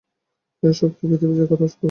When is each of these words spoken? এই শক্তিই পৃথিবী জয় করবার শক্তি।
এই 0.63 0.73
শক্তিই 0.73 1.07
পৃথিবী 1.09 1.33
জয় 1.37 1.47
করবার 1.47 1.69
শক্তি। 1.69 1.79